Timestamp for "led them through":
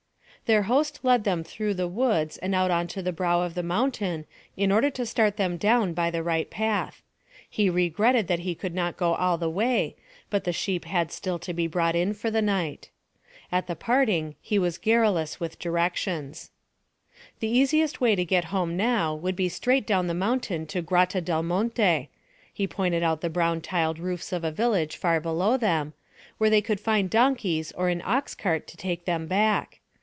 1.01-1.75